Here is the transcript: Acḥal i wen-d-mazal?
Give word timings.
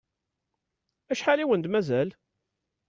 Acḥal 1.11 1.39
i 1.43 1.45
wen-d-mazal? 1.47 2.09